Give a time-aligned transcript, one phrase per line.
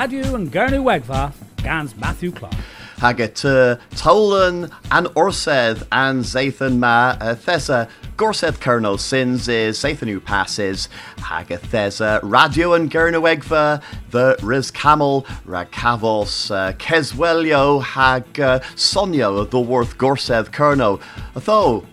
[0.00, 2.54] Radio and Gernu Wegva, Gans Matthew Clark.
[2.98, 10.88] Haggett uh, Tolan and Orseth, and Zathan Ma Thesa Gorseth Colonel Sins is Zathanu Passes.
[11.18, 19.58] Haggett Thesa Radio and Gernawegva the Riz Camel Rakavos uh, Keswelio Hag uh, Sonio the
[19.58, 21.00] Worth Gorseth Colonel
[21.34, 21.84] Atho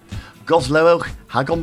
[0.45, 1.59] Goslewch Hagom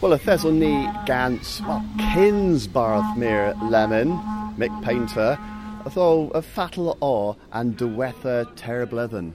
[0.00, 4.10] Well, a Thesel ni gans, well, Kinsbarth mir lemon,
[4.56, 5.36] Mick Painter,
[5.84, 9.32] although a fatal awe and dewether terriblethen.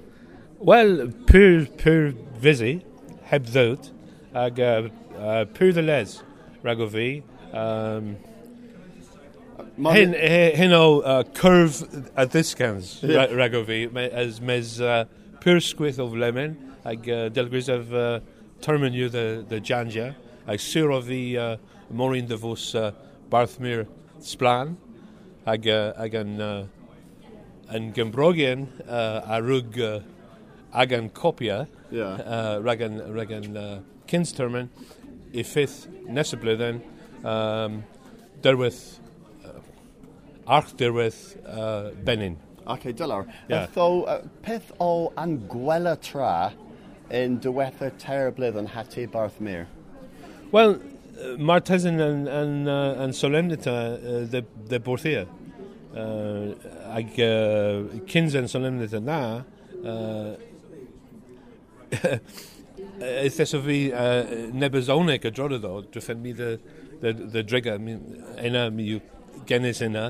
[0.59, 2.86] Well, pur pur visi,
[3.23, 3.91] heb zout,
[4.34, 6.23] ag uh, uh, pur de les,
[6.64, 8.16] ragovi, um,
[9.75, 11.81] Hin, hin o uh, curve
[12.16, 13.27] a ddisgans yeah.
[13.27, 15.03] ragovi, as mes uh,
[15.41, 18.22] pur squith of lemon, ag uh, delgris of uh,
[18.61, 20.16] terminu the, the janja,
[20.47, 21.58] ag sur of the uh,
[21.89, 22.91] Maureen de Vos uh,
[23.30, 23.88] Barthmere
[24.19, 24.77] Splan,
[25.45, 26.66] ag, uh, ag an, uh,
[27.69, 29.99] an Gembrogian uh, a rug uh,
[30.73, 32.03] ag an copia, yeah.
[32.03, 34.69] uh, rag an, rag an uh, kinstermen,
[35.33, 36.81] i fifth nesablithen,
[37.25, 37.83] um,
[38.41, 38.80] derwydd,
[39.45, 39.59] uh,
[40.47, 41.16] arch derwydd
[41.47, 42.38] uh, Benin.
[42.66, 43.27] Okay, dylar.
[43.49, 43.67] Yeah.
[43.73, 46.53] Tho, uh, peth o an gwela tra
[47.11, 49.66] in dywetha terriblydd yn hati Barthmere?
[49.66, 49.83] Wel,
[50.53, 55.25] uh, mae'r and yn, uh, yn solemnita uh, de, de borthia.
[55.93, 56.53] Uh,
[56.93, 59.43] ag uh, cyns yn solemnita na,
[59.83, 60.33] uh,
[63.03, 66.55] Eithes o fi uh, nebezonig y drodd o, drwyffen mi dy,
[67.01, 69.01] dy, dy driga, yna mi yw
[69.49, 70.07] gennis yna.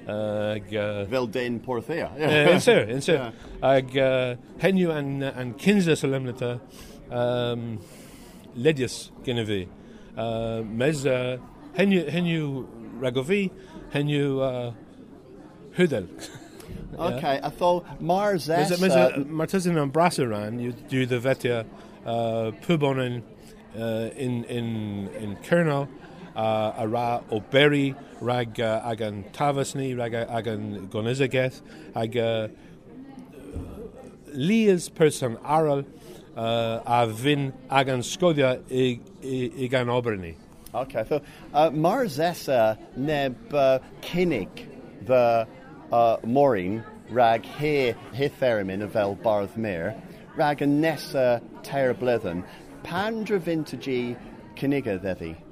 [0.00, 2.08] Uh, ag, uh, Fel dyn Porthea.
[2.18, 2.50] yeah.
[2.54, 3.28] yn sir, yn sir.
[3.62, 6.56] Ag uh, henw an, an cynsa solemnita
[7.10, 7.76] um,
[8.56, 9.60] ledius gyda fi.
[10.16, 11.38] Uh, mes uh,
[11.78, 12.66] henw, henw
[13.00, 13.50] rago fi,
[13.94, 14.72] henw uh,
[15.78, 16.08] hydel.
[17.00, 18.80] Okay, I thought Mars Mes, S.
[18.80, 21.60] mes, uh, Mae'r tysyn yn brasseran, yw dwi dy fetia
[22.04, 25.86] uh, pwbonen uh, in, in, in Kernel,
[26.34, 30.66] uh, a ra o beri rag uh, ag an tafas ni, rag a- ag an
[30.92, 31.62] gonizageth,
[31.96, 32.48] ag uh,
[34.34, 35.84] lias person aral
[36.40, 40.34] uh, a fin ag an sgodia i, i, i gan oberni.
[40.74, 41.20] Okay, so
[41.52, 42.48] uh, Mars S.
[42.48, 44.66] Uh, neb uh, Kinnig
[45.06, 45.46] the
[45.92, 50.00] uh, Maureen rag he he theramin of El Barthmere
[50.36, 52.44] rag a Nessa terriblyddyn
[52.84, 54.16] pandra vintage
[54.56, 55.36] Kinniga ddefi.
[55.36, 55.49] Henw nebys calus, mes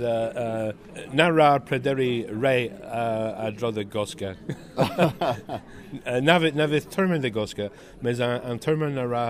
[0.00, 0.72] uh, uh,
[1.12, 4.36] na ra prederi rei uh, a drodd y gosga.
[4.76, 7.70] uh, na fydd na fydd termyn y gosga,
[8.02, 9.24] mes an, an termyn a ra,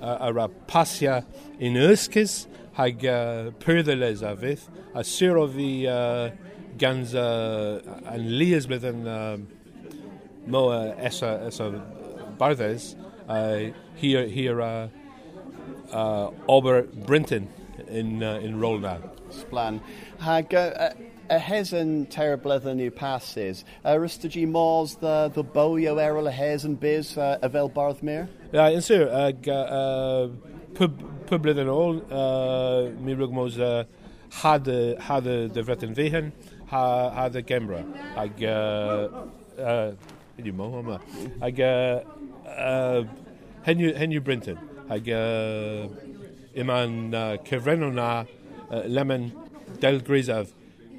[0.00, 1.24] a, a ra pasia
[1.58, 2.46] in ysgys
[2.78, 6.30] hag uh, pyrddylus a fydd, a syr o fi uh,
[6.80, 7.80] gans uh,
[8.10, 9.36] an lias bydd yn uh,
[10.50, 11.70] mo uh, esa, esa
[12.40, 12.94] barddys,
[13.28, 14.88] uh, here, here uh,
[15.92, 17.48] uh, Ober Brinton
[17.90, 19.02] in, uh, in Roldan.
[19.30, 19.80] Splan.
[20.18, 20.90] Hag uh,
[21.30, 23.64] a hezen terriblyddyn new passes.
[23.84, 28.28] Uh, Rystagi Mors the the boyo errol a hes and biz uh, of El Barthmere?
[28.52, 30.26] Ja, yn sir, ag uh,
[30.74, 30.98] pub,
[31.30, 33.84] yn ôl, uh, mi rwg mos uh,
[34.42, 36.32] had y, had y dyfret yn fihen,
[36.72, 36.82] ha,
[37.14, 37.84] had y gemra.
[38.18, 39.22] Ag, uh,
[39.54, 39.92] uh,
[40.38, 40.98] ydy mo, yma.
[41.46, 42.00] Ag, uh,
[42.50, 43.04] uh,
[43.68, 44.58] henw, henw Brinton.
[44.90, 45.14] Ag,
[46.56, 48.24] iman uh, cyfrenw na
[48.70, 49.32] uh, lemon
[49.78, 50.52] del grisaf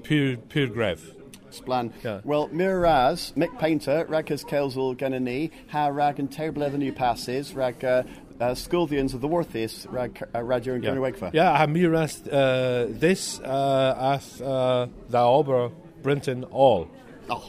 [0.04, 1.16] pur, pur gref.
[1.52, 1.92] Splan.
[2.02, 2.22] Yeah.
[2.24, 8.04] Well, Miraz, Mick Painter, Ragas Kelzel Ganani, Ha Rag and Terrible new passes, Rag uh,
[8.40, 11.34] uh, Skuldians of the Worthies, Rag uh, Radio and Ja, Gernewegfa.
[11.34, 16.88] ja ha mi rast uh, this uh, ath uh, da ober Brinton all.
[17.30, 17.44] Oh,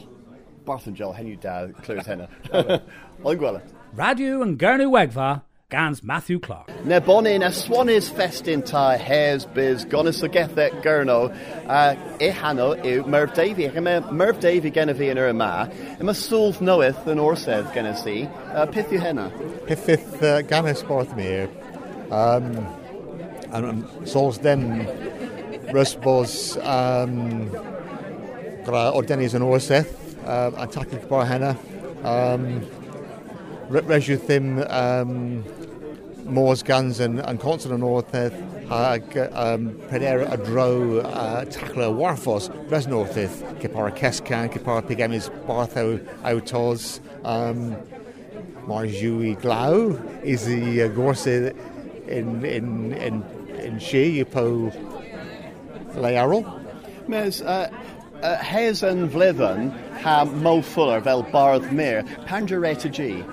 [0.65, 2.27] Barth and Joel, Henu Dad, Claire's Henna.
[3.23, 3.61] Oingwella.
[3.93, 6.69] Radio and Gernu Wegva, Gans Matthew Clark.
[6.85, 11.33] Ne bonin a Swanis festin ta hairs biz gonis o gethet gurno
[11.65, 13.65] uh, e hano yw Merv Davey.
[13.69, 15.47] Yma Merv Davey genna fi yn yr yma.
[15.97, 18.27] Yma sŵlf noeth yn orsedd genna si.
[18.51, 19.25] Uh, pith yw henna?
[19.65, 21.49] Pethith uh, Ganes Barthmere.
[22.13, 22.67] Um,
[23.49, 24.85] and um, sols dem
[25.73, 27.49] Rusbos um,
[28.69, 29.89] gra o Dennis yn Orseth
[30.27, 31.55] uh, a tacig bar henna.
[32.05, 32.61] Um,
[33.73, 35.17] re- Resiw ddim um,
[36.25, 38.35] Mors Guns and, and Constant yn Ortheth
[38.71, 45.77] ag um, peder a dro uh, tacla warfos res Northeth gypar Cescan, gypar Pigemis Barth
[45.77, 47.75] aw, aw tos um,
[48.67, 53.23] Mar Jui Glau is the uh, gorse in in in
[53.59, 54.71] in she you po
[55.95, 56.43] learol.
[57.07, 57.69] Mes, uh,
[58.21, 59.71] uh, hes yn flyddyn
[60.03, 63.23] ha Mo Fuller fel bardd mir, pan direta G?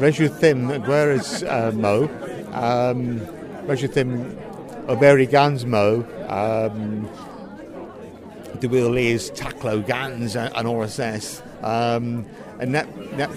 [0.00, 2.08] Resiw ddim gweres uh, Mo.
[2.56, 3.20] Um,
[3.68, 4.14] Resiw ddim
[4.88, 6.00] o beri gans Mo.
[6.24, 7.04] Um,
[8.62, 11.42] Dwi wil lees taclo gans an OSS.
[11.60, 12.24] Um,
[12.58, 12.88] and net,
[13.18, 13.30] net,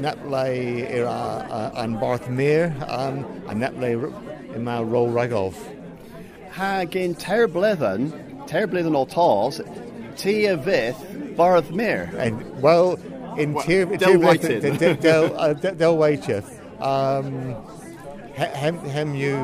[0.00, 0.46] net le
[0.88, 3.92] i'r uh, an barth mir um, a net le
[4.54, 5.60] i ma ro ragof.
[6.56, 8.08] Ha gyn ter blyddyn,
[8.48, 9.60] ter blyddyn o tos,
[10.16, 11.68] ti a fydd bardd
[13.40, 13.46] mir.
[13.46, 14.78] And, well, in What, tir Del-weighted?
[14.78, 16.42] del del uh, del- del
[16.80, 17.56] um
[18.34, 19.36] hem hem you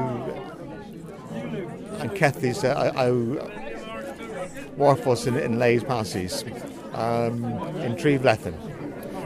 [2.00, 3.10] and Kethys uh, I
[4.78, 6.44] warfos in in Lays passes
[6.94, 7.44] um
[7.82, 8.54] in Tree Blethen.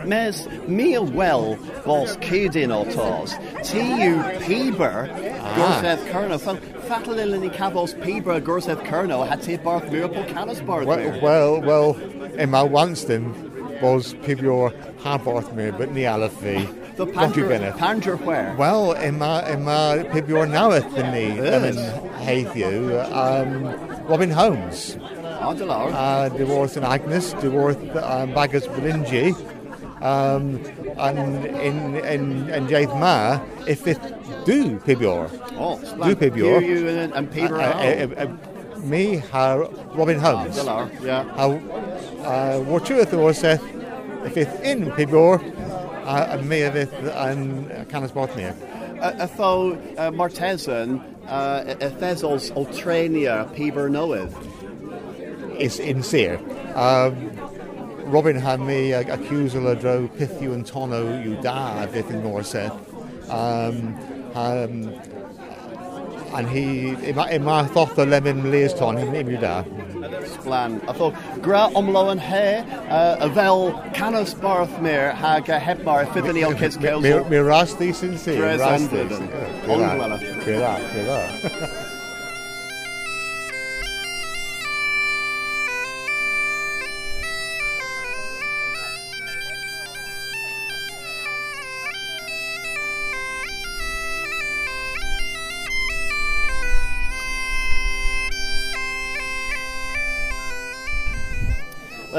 [0.06, 3.34] Mes, mi a wel bos cydyn o tos.
[3.62, 5.10] Ti yw piber
[5.58, 6.38] gwrthedd cyrno.
[6.40, 6.56] Fel
[6.88, 10.24] fatal ilyn i cafos piber gwrthedd cyrno ha ti barth mir po
[10.64, 11.96] barth Well, well, well
[12.38, 13.49] in my Wanston
[13.82, 14.70] was Pibior
[15.02, 16.66] Harbarth me, but ni Alafi.
[16.96, 17.72] The Pandra?
[17.78, 18.54] Pandra where?
[18.58, 21.76] Well, in my in my Pibior Naweth than ni, Yes.
[21.76, 21.78] and
[22.26, 23.64] Haythew, um,
[24.06, 24.96] Robin Holmes.
[25.42, 25.90] Oh, delar.
[25.94, 29.32] uh, divorced in Agnes, divorced um, Baggers Belingi,
[30.02, 30.60] um,
[30.98, 33.98] and in in in Jaith Ma, if it
[34.44, 36.60] do Pibior, oh, do Pibior.
[36.60, 38.26] You, you and, and uh, uh,
[38.84, 41.24] me, how Robin Holmes, Delar, yeah.
[41.34, 41.52] how
[42.60, 43.60] what you thought said,
[44.24, 45.40] if it's in Pibior,
[46.04, 48.54] uh, and me of it and Canis Botmere.
[49.02, 54.34] A tho uh, Martesan, uh, y thesels o trenia Piber Noeth.
[55.60, 56.38] is sincere.
[56.74, 57.36] Um,
[58.10, 59.02] Robin had me uh,
[59.66, 60.66] of dro pithu and
[61.24, 62.74] you da fydd yn Norseth.
[63.30, 63.94] Um,
[64.34, 65.19] um,
[66.34, 69.62] and he, in my thought the lemon leers ton, him you da.
[70.24, 70.80] Splan.
[70.88, 71.10] A tho
[71.40, 72.44] gra omlo yn he,
[72.88, 77.28] uh, y fel canos barth mir hag uh, hebmar ffyddyn o cys Mi caels.
[77.30, 78.36] mi ras di sincere.
[78.38, 80.18] Dres ras and di Dylan.
[80.18, 81.86] sincere.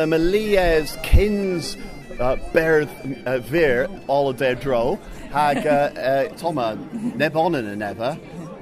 [0.02, 0.04] Gwela.
[0.04, 1.78] Uh, Mae Lies Kins
[2.20, 2.36] uh,
[3.26, 5.00] uh, fyr all der dro
[5.32, 6.78] hag uh, uh, Toma
[7.76, 8.18] yn efa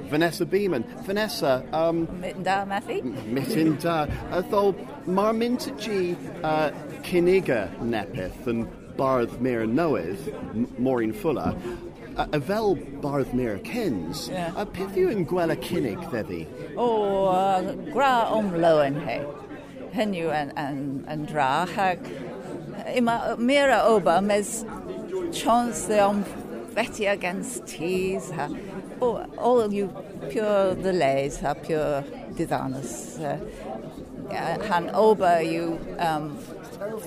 [0.09, 0.83] Vanessa Beeman.
[1.05, 2.07] Vanessa, um,
[2.43, 3.03] Da, Matthew?
[3.29, 4.07] Mityn da.
[4.31, 4.73] A ddo,
[5.05, 5.99] mae'r mynd y gi
[6.43, 6.71] uh,
[7.05, 8.63] cyniga nepeth yn
[8.97, 9.67] bardd mir
[10.55, 11.53] m- Maureen Fuller,
[12.17, 14.47] a, a fel bardd mir cyns, Ie.
[14.57, 16.41] a peth yw yn gweld y cynnig ddeddi?
[16.75, 16.89] O,
[17.29, 19.19] uh, gra omloen he.
[19.93, 21.65] Hynny yn, yn, yn dra.
[21.75, 22.05] Hag,
[22.95, 24.63] ima, mira oba, mes
[25.33, 26.23] chance om
[26.75, 28.29] feti against teas.
[28.31, 28.49] Ha.
[29.01, 29.87] All you
[30.29, 32.03] pure the lays, ha, pure
[32.33, 33.19] diddanus.
[33.19, 33.37] Uh,
[34.67, 36.37] han oba you um,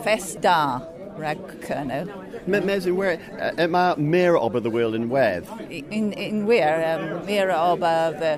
[0.03, 0.83] festa
[1.17, 2.09] rag kerno.
[2.47, 5.47] Me, mes yn wer, uh, mae mir ober the world yn wedd.
[5.71, 8.33] in in where um, mira oba the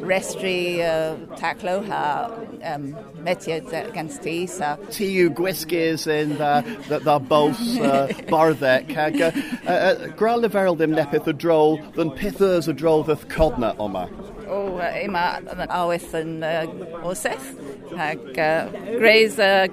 [0.00, 2.30] restri uh, taclo ha
[2.64, 6.52] um, metiad against tea so Ti yw gwisgys yn dda,
[6.88, 9.30] dda, dda bos uh, barddec, hag uh,
[9.68, 14.08] uh, gra leferol ddim nepeth y drol, dyn pithers y drol ddydd codna oma.
[14.50, 16.64] o uh, ima aweth yn uh,
[17.06, 17.52] o seth
[17.96, 19.68] hag uh, greis uh,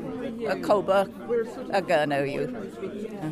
[0.65, 1.05] coba
[1.73, 2.47] a gyrno yw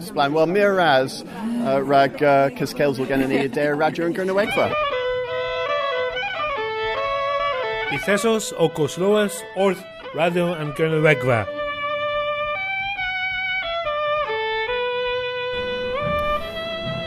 [0.01, 4.15] Sblaen, wel, mir ras uh, rag uh, cysgels o gen i ni der radio yn
[4.17, 4.71] Gyrnywegfa.
[7.95, 9.83] I Thesos o Gosloes, Orth,
[10.15, 11.64] Radio and Gernewegwa.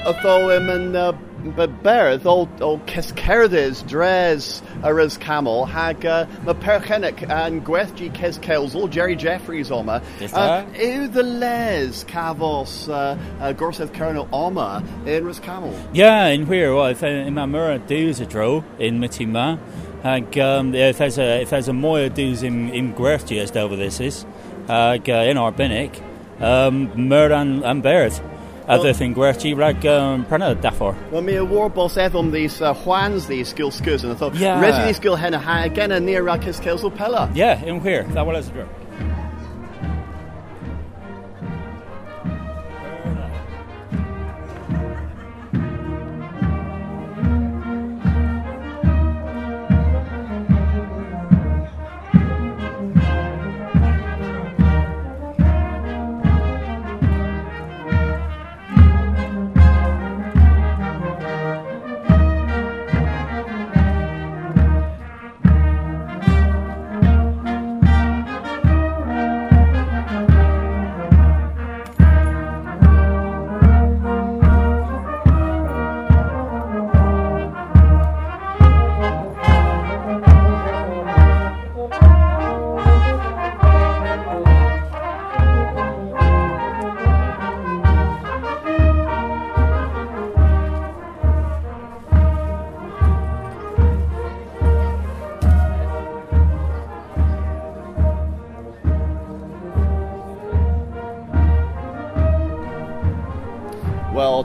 [0.08, 1.10] Ytho ym yn uh,
[1.56, 8.72] b- berdd o, o cysgerdys dres yr camel hag uh, mae perchenig yn gwerthgi cysgels
[8.90, 10.00] Jerry Jeffries oma.
[10.22, 11.08] Uh, sir.
[11.12, 15.74] the les cafos uh, uh, gorsedd Colonel oma yn ys camel?
[15.92, 16.74] Yeah, in where?
[16.74, 19.58] Well, if in my mura dues a dro in Mitima,
[20.04, 23.76] ag um, if there's a if there's a moya dues in in Gwerthji as over
[23.76, 24.24] this is,
[24.70, 26.00] ag uh, in Arbinic,
[26.40, 28.22] um, mur and and Berth.
[28.68, 30.94] Other thing Gwerthji rag um, prana dafor.
[31.10, 34.34] Wel, mi y war bos eddom these uh, Juans these skill skurs and I thought,
[34.34, 34.86] Yeah.
[34.86, 37.30] these skill hen a ha again a near rag cysgels o pella.
[37.34, 38.04] Yeah, in where?
[38.04, 38.68] That was a dro.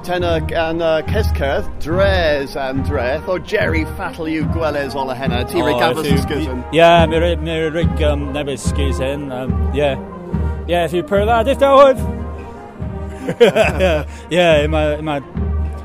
[0.05, 5.15] Well, tenna an uh, Keskerth, Dres and Dreth, or Jerry Fattle you Gwelez on a
[5.15, 5.61] henna, T.
[5.61, 6.05] Rick if
[6.43, 9.31] you- Yeah, mir mir rig um never excuse in.
[9.31, 9.95] Um, yeah,
[10.67, 10.83] yeah.
[10.83, 11.97] If you per that, if that would.
[14.29, 15.21] yeah, in my in my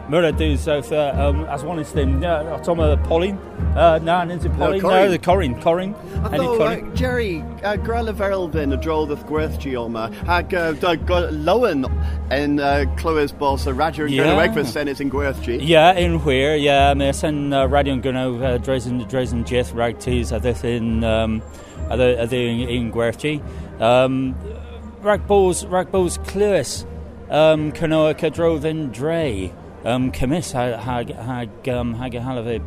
[0.08, 0.78] murder do so.
[0.78, 2.22] Uh, um, as one is them.
[2.22, 3.36] Yeah, Tom uh, Pauline.
[3.76, 4.82] Uh, no, into Pauline.
[4.82, 5.10] No, Corinne.
[5.10, 5.94] the Corin, Corin.
[6.24, 6.90] I Any thought, Corin?
[6.90, 11.84] uh, Jerry, uh, Grella Verlvin, a droll the Gwerthgi oma, hag uh, Doug Lowen
[12.32, 14.24] in uh, Clywys Boss, a Radio and Yeah.
[14.24, 15.58] Gyrna Wegfus, Senate in Gwerthgi.
[15.62, 16.56] Yeah, in where?
[16.56, 20.64] Yeah, my son uh, radio and gonna uh, Dresden Dresden Jeth rag tees are this
[20.64, 21.42] in um
[21.90, 23.40] are they are they in, in Gwerthy.
[23.80, 24.34] Um
[25.02, 26.84] rag balls rag balls Cluis
[27.30, 28.58] um Canoa Cadro
[28.92, 29.52] Dre
[29.88, 32.62] um Camis hag hag hag um hag a halave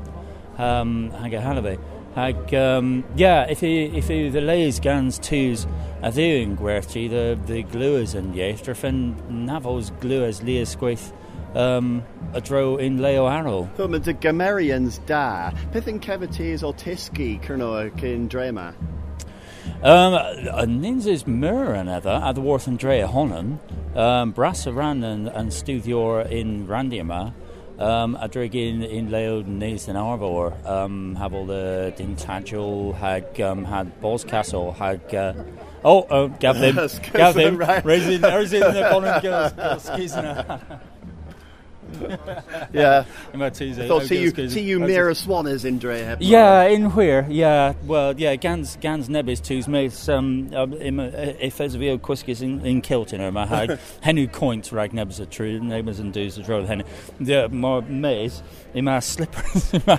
[0.57, 1.77] um hag a
[2.15, 4.41] hag um yeah if he if he the
[4.81, 5.67] gans twos
[6.01, 11.13] are they in Gwerthy the the gluers and yeah fin navos gluers Leas Squith
[11.55, 13.69] um, a dro in Leo Arrow.
[13.75, 18.73] Thumma de Gamerians da, Pithin Kevities or Tiski, Kernoa in Drema.
[19.83, 23.59] Um, a ninjas mirror another at the Worth Andrea Honan,
[23.95, 27.33] um, Brassa Ran and, and Stuthior in Randiama,
[27.79, 33.65] um, a in, in Leo Nays and Arbor, um, have all the Dintagel, had, um,
[33.65, 35.33] had Boscastle, had, uh,
[35.83, 37.83] oh, oh, gav them, Yes, gav them, right.
[37.83, 39.89] raising, raising the Bonan girls, girls,
[42.73, 43.05] Yeah.
[43.33, 46.15] a, tease I thought see you, see you Mira Swan is in Dre.
[46.19, 47.25] Yeah, in where?
[47.29, 51.77] Yeah, well, yeah, Gans Gans Nebis two's mates um um, im- uh, if there's a
[51.77, 55.99] video Quiskus in in Kilton or my hag Henu coins rag nebs a true neighbours
[55.99, 56.83] and do's the drove hen
[57.19, 58.41] the more maze
[58.73, 59.97] in my slippers in my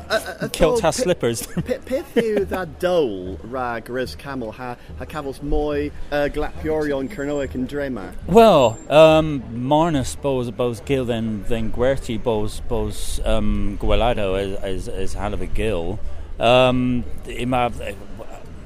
[0.53, 1.47] kilt has slippers
[1.85, 7.67] Pith you that dole rag riz camel ha ha cavils moi uh, glapiorion Kernoic in
[7.67, 8.13] Drema.
[8.27, 15.17] Well, um, Marnus bos bos gil then then Guerti bos bos um Guelado as as
[15.17, 15.99] as of a gil.
[16.39, 17.73] Um, ima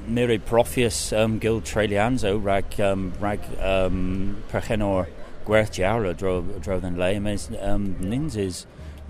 [0.05, 5.07] Miri Profius um gil Trelianzo rag um rag um Perchenor
[5.47, 8.67] Guertiaro dro dro then lay mes um ninjas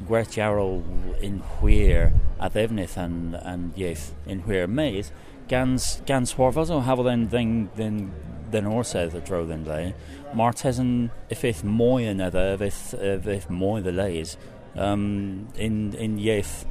[0.08, 0.82] Guertiaro
[1.22, 5.12] in where at Evnith and and yes in where maze
[5.50, 8.14] gans gans Horvazo have then then then
[8.52, 9.94] den orsedd y dro then lei.
[10.38, 14.38] Martesan if if moi another if if if moi the lays
[14.76, 16.66] um in in yeth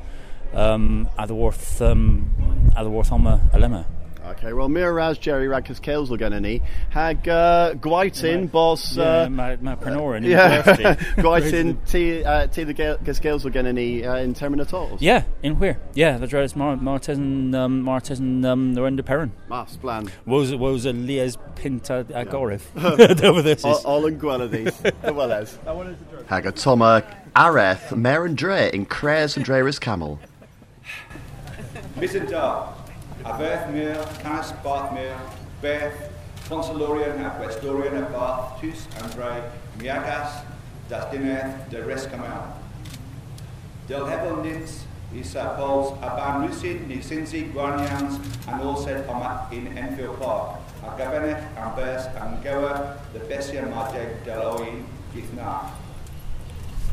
[0.55, 2.31] um at the worth um
[2.77, 3.85] at the worth on a lemma.
[4.27, 6.61] Okay, well, Mira Raz Jerry Rakas Kales will get any.
[6.91, 8.97] Hag uh, Gwaitin, boss.
[8.97, 10.97] Yeah, Uh, my my prenor in yeah, Gwerthy.
[11.23, 12.73] Gwaitin, T uh, T the
[13.23, 14.99] Gales will get any uh, in Terminators.
[15.01, 15.79] Yeah, in where?
[15.95, 19.31] Yeah, the dress Mar- Martesan um Martesan um the end Perrin.
[19.49, 20.09] Mas plan.
[20.27, 22.63] Was was a Lies Pinta Agorif.
[23.25, 24.75] Over this All, is all in Gweladies.
[25.03, 25.57] the Welles.
[26.27, 27.05] Hag a Toma
[27.37, 30.19] Areth, Mer and Dre in Cres and Dreris Camel.
[31.97, 32.29] Mr.
[32.29, 32.73] Da,
[33.27, 35.19] Aberth Muir, Canis Bath Muir,
[35.61, 36.13] Beth,
[36.49, 39.43] Consolorian Westorian Bath, Tus Andre,
[39.79, 40.45] Miagas,
[40.89, 42.55] Das Dineth, de Rescamal.
[43.89, 50.61] Del Hevel Nins, Isa Pauls, Aban Lucid, Nisinsi, Guarnians, and all Omat in Enfield Park.
[50.85, 55.73] A Gabenet, Ambers, and Goa, the Bessia Majeg, Del Oin, Githna.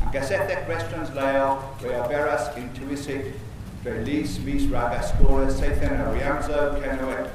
[0.02, 3.38] Ang gasetec restaurants leo, reaberas intuisic,
[3.84, 7.28] Feliz mis ragascora, Sathan Arianzo, Canoet,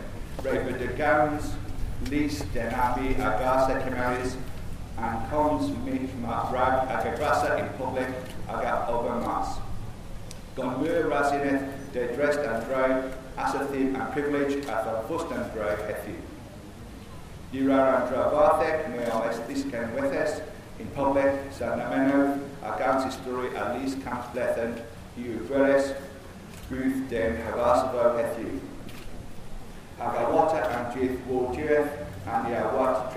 [0.44, 1.54] Raver de Gowns,
[2.10, 4.36] Lis Denabi, Agasa Camaris,
[4.98, 6.10] and Cons mit
[6.52, 8.08] rag agagrasa in public,
[8.48, 9.60] aga overmas.
[10.56, 13.04] Gonmur rasineth, de dressed and dry,
[13.38, 16.16] asathim and privilege, at the fust and dry hethi.
[17.54, 20.42] Dirar and dravathek, me o estisken wethes,
[20.80, 24.82] in public, sanameno, agans story, at least camps blethen,
[25.16, 25.94] you veres,
[26.70, 28.60] Ruth den Hethu.
[30.00, 30.94] Agawata and
[32.28, 33.14] and Yawat.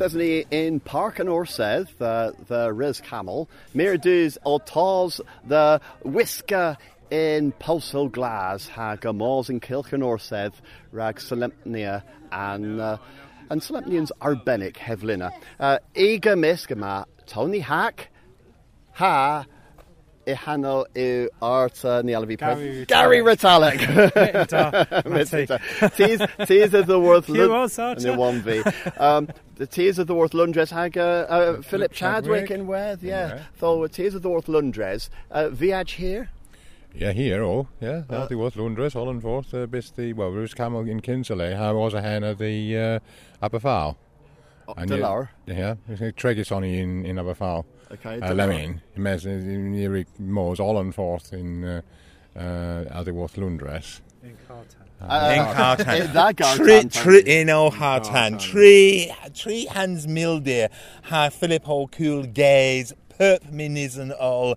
[0.00, 3.50] Thesny in Park and Orsedd, the, the Riz Camel.
[3.74, 6.78] Miraduz Altaz, the Whisker
[7.10, 10.54] in Postal Glas, Hag in Kilchen Orsedd,
[10.90, 11.20] Rag
[12.32, 12.96] and uh,
[13.50, 15.30] and Solemnians Arbenic Hevlina.
[15.58, 18.08] Uh, Ega Miskama, Tony Hack,
[18.94, 19.44] Ha,
[20.26, 23.78] Ihano i Arta Nialavi Gary Gary Ritalik.
[25.96, 27.50] Teas teas of the worth Lund-
[28.02, 28.62] the one V.
[28.98, 33.42] Um, the teas of the worth Lundres hag uh, uh, Philip Chadwick in Weth, yeah.
[33.58, 35.08] So teas of the worth Lundres.
[35.30, 36.28] Uh, Viage here.
[36.92, 37.66] Ja, hier ook.
[37.78, 38.26] Ja, ja.
[38.26, 41.54] die wordt Lundres, Hollandvoort, uh, best die, well, Roos Kamel in Kinsley.
[41.54, 42.96] Hij was een of the uh,
[43.38, 43.96] Aberfaal.
[44.64, 45.30] Oh, de Laur?
[45.44, 45.76] Ja,
[46.14, 47.64] Tregus on in, in Aberfaal.
[47.92, 48.80] Okay, uh, Lemming.
[48.94, 51.78] Mes, Erik Moos, Hollandvoort in uh,
[52.36, 54.00] uh, Alderworth Lundres.
[54.22, 54.80] In Cartan.
[55.02, 56.12] Uh, in Cartan.
[56.12, 58.38] That Tree, tree, in O Hartan.
[58.38, 60.68] Tree, tree hands mildeer.
[61.02, 62.92] Ha Philip O'Cool gaze.
[63.18, 64.56] Perp minis and all.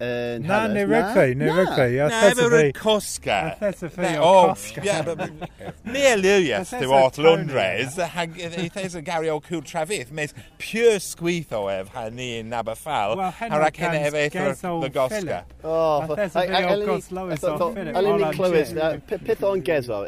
[0.00, 1.86] yn Na, Hellas, neu rygbi, neu rygbi.
[2.10, 3.36] Na, efo rwy'n cosga.
[3.60, 4.84] That's a thing Oh, o cosga.
[4.84, 5.30] yeah, but
[5.86, 10.10] near Lilias, That's dy a wort tone, Lundres, hag eithes y Gary o cwl trafydd,
[10.12, 14.32] mes pure sgwyth o ef ha ni yn Aberfall, Well, a ra cenne ef eith
[14.36, 15.16] Gezo y gosga.
[15.20, 15.54] Philip.
[15.64, 17.94] Oh, A there's a video of Gus Lewis off Philip.
[17.96, 18.78] Eleni Roland Clywys, Jim.
[18.78, 20.04] uh, p- pith o'n gezo,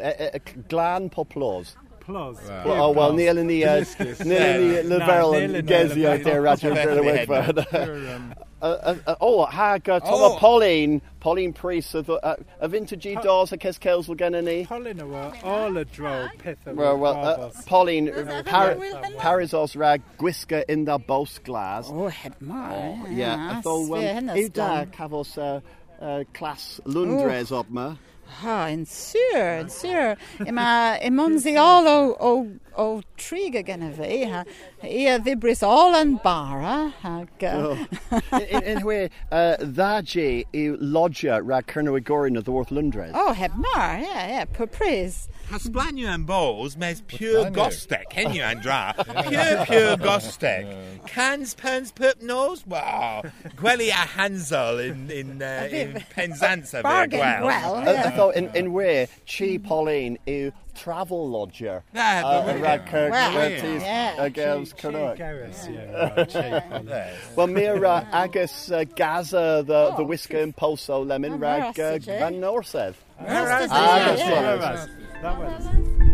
[0.69, 1.75] glan poplós.
[1.99, 2.37] Plus.
[2.65, 3.85] Oh, well, ni eleni, uh,
[4.25, 6.23] ni eleni Leverel Na, yn ni eleni gezio Leverel.
[6.23, 9.17] de Radio Fe- Bryn fe- Wegford.
[9.21, 10.37] O, hag uh, Tom Oh.
[10.39, 14.65] Pauline, Pauline Priest, y dd- uh, y vintage dos a ces cels wyl gen ni.
[14.65, 17.65] Colin yw all y dro peth o Well, well, uh, Barbos.
[17.65, 19.17] Pauline, that Par- Will Henry?
[19.19, 21.89] Parizos rag gwisga in da bos glas.
[21.91, 22.95] Oh, het maar.
[23.09, 25.59] Yeah, so um, yw da cafos uh,
[26.01, 27.95] uh, clas Lundres op ma.
[28.39, 30.15] Ha, yn syr, yn syr.
[30.45, 32.31] Yma, ymon zi all o, o,
[32.77, 33.63] o trig a
[33.97, 34.43] fi, ha.
[34.83, 37.29] I a ddibris all yn bara, hag...
[37.43, 37.75] Uh,
[38.39, 43.15] in, in hwe, uh, dda ge yw lodja rag Cyrnwyr Gorin o ddworth Lundres.
[43.15, 45.27] oh, het maar, yeah, yeah, purpris.
[45.27, 47.53] Ha sblanio yn bos, mes pure Sblanio.
[47.53, 48.93] gostec, henio yn dra.
[48.97, 50.67] Pure, pure gostec.
[51.07, 52.65] Cans, perns, perp nos?
[52.67, 53.23] Wow.
[53.55, 56.71] Gweli a Hansel in, in, uh, in Penzance.
[56.83, 58.09] Bargain well, I yeah.
[58.11, 61.83] thought in, in hwe, chi Pauline yw travel lodger.
[61.93, 64.15] Na, Uh, but- rag Cyr- Well, Cyrtis yeah.
[64.19, 65.17] uh, girls Che Cyrnwyr.
[65.17, 67.09] Garris, yeah, right, che Colin.
[67.35, 71.97] Well, mir uh, agus uh, Gaza, the, the whisker and pulso lemon Oh, rag uh,
[71.97, 72.05] Marastic?
[72.19, 72.95] Van Norseth.
[73.19, 74.87] That's
[75.21, 75.45] the- yeah, that's yeah.
[75.45, 75.63] right.
[75.63, 76.08] That was- That was.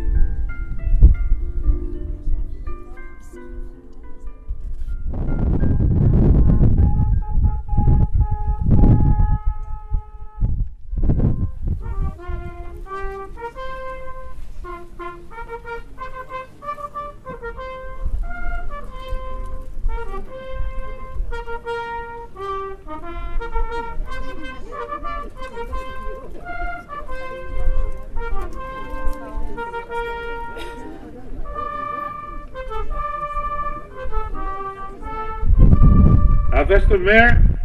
[36.54, 37.60] A Westermeer,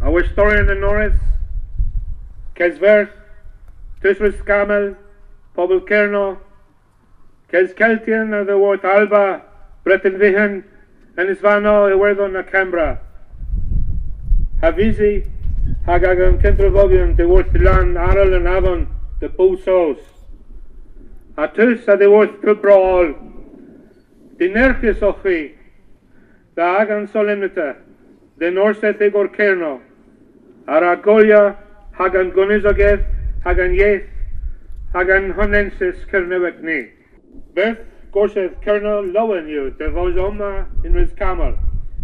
[0.00, 1.16] a Westorian de Norris,
[2.54, 3.10] Kesvert,
[4.00, 4.96] Tusvis Skamel,
[5.56, 6.38] Pobl Kerno,
[7.50, 9.42] Kes Keltian the Wort Alba,
[9.82, 10.62] Breton Vihan,
[11.16, 13.00] and Isvano, Iwerdo na Cambra.
[14.62, 15.28] Havizi,
[15.86, 18.86] Hagagan Kentrovogian, the Wort Lan, Aral and Avon,
[19.18, 19.98] the Pousos.
[21.36, 23.14] Atus a the Wort Pubraol,
[24.36, 25.54] the Nerchis Ochi,
[26.54, 27.76] the Agan Solemnita,
[28.36, 29.80] the Norset Igor Kerno,
[30.66, 31.56] Aragolia,
[31.92, 33.04] Hagan Gonizogeth,
[33.44, 34.08] Hagan Yeth,
[34.92, 36.90] Hagan Honensis Kernewek
[37.54, 37.78] Beth
[38.12, 41.56] Gorseth Kerno Lowen you, the Vozoma in Riz Kamal,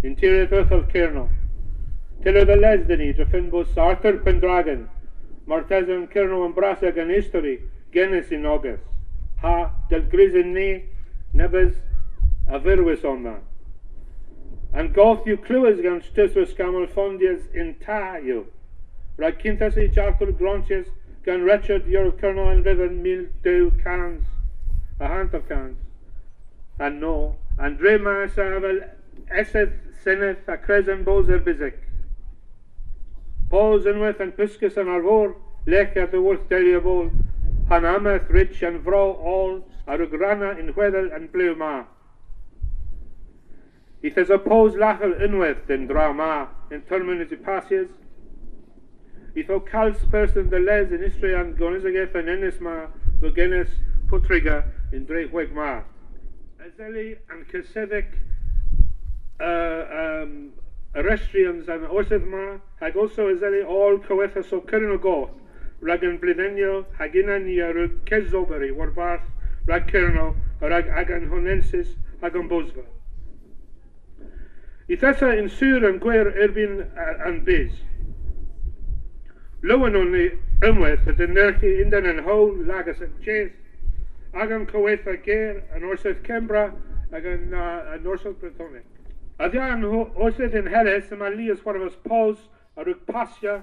[0.05, 1.29] in Tirith of Kerno.
[2.23, 4.89] Tiller the Lesdeni, the Finbus Arthur Pendragon,
[5.49, 7.61] Martezan Kerno and Brasag and History,
[7.93, 8.83] Genes in August.
[10.11, 10.85] Grizin ni,
[11.35, 11.74] Nebes,
[12.48, 13.42] Avirwis on that.
[14.72, 18.46] And goth you clues gan stuswas gamol fondias in ta you.
[19.16, 20.88] Rag kintas i jarkul gronches
[21.24, 24.26] gan Richard your colonel and viven mil dew cans.
[25.00, 25.78] A hant of cans.
[26.78, 27.37] And no.
[27.59, 28.82] And drema savel
[29.30, 29.72] eseth
[30.04, 31.74] seneth a cresen bozer bizik.
[33.48, 35.35] Paul's and with and piscus and arvor
[35.66, 37.11] lech at the worth bol.
[37.68, 41.85] Han rich and vro all arugrana in weddel and ma.
[44.02, 47.88] If there's a pose lachel unweth in drama in terminity passes,
[49.35, 52.88] if o cals person the les in Istria and gonizageth and enisma
[53.20, 53.68] lugenis
[54.07, 55.81] putriga in drehweg ma.
[56.61, 58.07] Azeli and Kisedek
[59.40, 60.52] uh, um,
[60.94, 65.31] Arestrians and Orsith ma hag also Azeli all coetha so goth
[65.83, 69.27] rag an blidenio hag ina ni ar y cezoberi war barth
[69.67, 72.85] rag cerno rag ag an honensis ag an bosfa.
[74.89, 76.81] I thesa in sur yn gwer erbyn
[77.27, 77.73] an biz.
[79.67, 80.27] Lywan o'n ni
[80.65, 83.53] ymwedd y dynerchi undan yn hawn lagas yn ches
[84.33, 86.69] ag an cyweitha ger yn orsedd Cembra
[87.12, 88.87] ag yn uh, orsedd Brythonic.
[89.39, 92.39] A dia an orsedd yn Heles yma lias warfas pos
[92.77, 93.59] ar yw'r pasio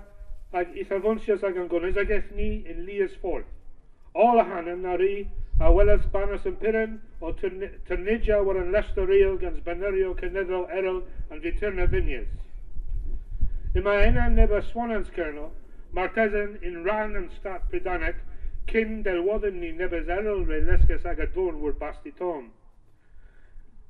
[0.53, 3.45] ag ithafonsias ag an gonys ag ni in lias ffwrdd.
[4.13, 5.27] All a hannym na ri
[5.59, 11.01] a welas banas yn pyren o tyrnidia war yn lester real gans banerio cyneddol erol
[11.31, 12.29] an viturna vinias.
[13.73, 15.49] Yma yna neba swanans kerno,
[15.93, 18.19] martezen in ran an stat pridanek,
[18.69, 22.51] cyn delwoddym ni nebes erol re lesges ag a dôn wr basti tom.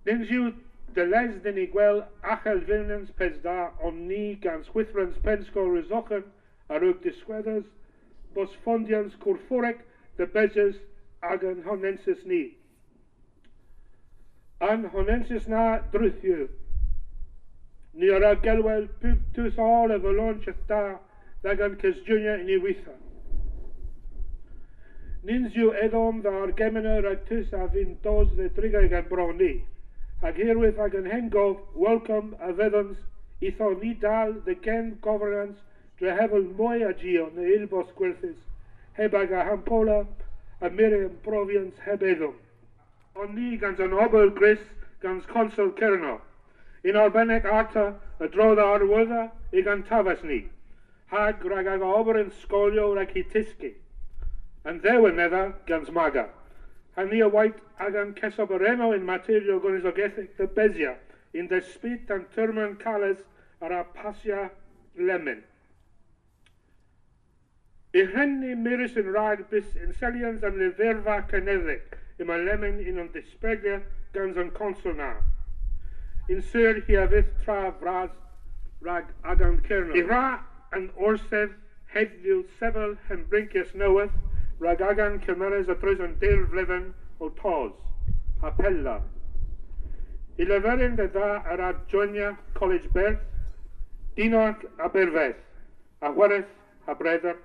[0.05, 0.53] Nins yw
[0.95, 2.03] de les dyn ni gwel
[2.35, 6.23] achel vilnans pes da on ni gans chwythrans pensko rysochen
[6.69, 7.65] ar ywg disgwedders,
[8.33, 9.83] bos fondians cwrfforec
[10.17, 10.79] de beges
[11.31, 12.43] ag yn honensis ni.
[14.63, 16.47] An honensis na drwythiw.
[17.93, 20.83] Ni ar a gelwel pwb tws all y fylon da
[21.51, 22.95] ag an cysdwnia i ni weitha.
[25.27, 29.37] Nins yw edom dda ar gemener ag tys a fi'n dos dde drigau gan bron
[29.37, 29.53] ni.
[30.23, 32.97] Ag hirwydd ag yn hengof, welcome a feddons,
[33.43, 35.59] itho ni dal the gen governance
[36.11, 38.39] hefel mwy a gio na ilbos gwerthus,
[38.93, 40.05] heb ag a hampola
[40.61, 42.35] a miriam provians heb eddwm.
[43.15, 44.59] Ond ni gans an obel gris
[45.01, 46.19] gans consul Cerno.
[46.83, 50.43] In arbennig ata y drodd ar wydda i gan tafas ni.
[51.13, 53.73] Hag rag ag ober yn sgolio rag hi tisgu.
[54.63, 56.27] Ddewen medda gans maga.
[56.95, 60.95] Han ni a waith ag cesob in materio gwynis o gethig bezia
[61.33, 63.17] in despit an tyrman cales
[63.61, 64.49] ar a pasia
[64.95, 65.43] lemon.
[67.93, 72.97] I hynny myrys yn rhaid bys yn selians am leferfa cynyddig y mae lemon yn
[73.03, 73.83] o'n disbegau
[74.15, 75.09] gan yn consul na.
[76.33, 78.15] Yn syr hiafydd tra fras
[78.87, 79.99] rag agan cernol.
[79.99, 80.23] I ra
[80.79, 81.53] yn orsedd
[81.93, 82.97] heddiw sefyl
[83.29, 84.17] brincius newydd
[84.65, 86.89] rag agan cymeres a drws yn dyr flefen
[87.21, 87.77] o tos,
[88.41, 88.99] apella.
[90.41, 93.21] I leferyn dy dda ar adjonia College Berth,
[94.17, 95.41] Dinant a Berfeth,
[96.01, 97.37] a Wereth a Breder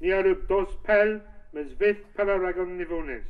[0.00, 1.18] ni ar yw dos pel
[1.54, 3.26] mes fydd pel ar agon nifones.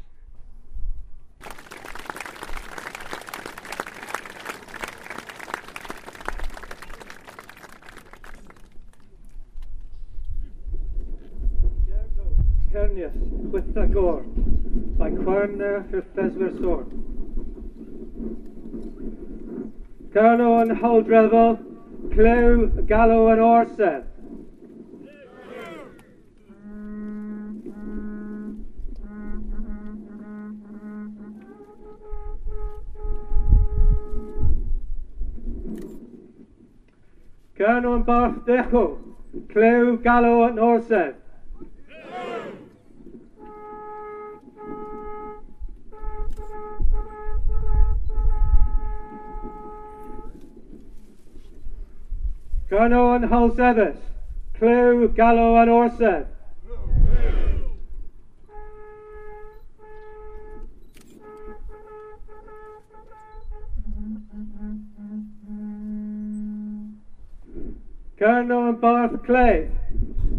[12.73, 13.15] Cernius,
[13.51, 14.21] chwytha gor,
[15.01, 16.93] a'i cwarna rhyffes sôn.
[20.13, 21.59] Carlo yn hawldrefol,
[22.13, 24.18] clew, galw yn orsedd.
[37.59, 39.01] Colonel barth decho,
[39.51, 41.17] clew galw yn orsedd.
[52.71, 53.99] Colonel yn Hulseddus,
[54.61, 56.38] clew galw yn orsedd.
[68.29, 69.71] Colonel and Barth Clay,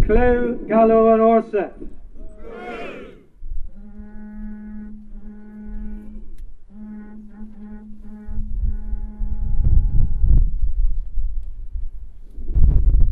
[0.05, 1.73] Clew, Gallo and Orset.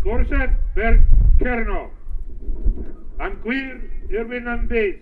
[0.03, 1.01] Gorset Ber
[1.39, 1.89] Cerno.
[3.17, 3.81] Yn gwir
[4.13, 5.01] Irwin yn beis.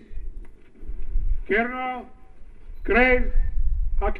[1.52, 2.06] Cerno,
[2.88, 3.28] Greg
[4.00, 4.10] a